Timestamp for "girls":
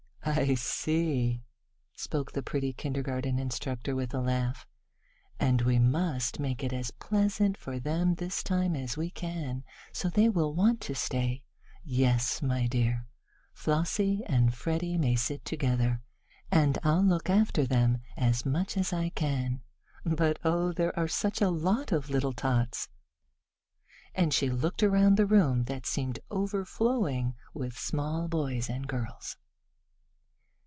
28.87-29.35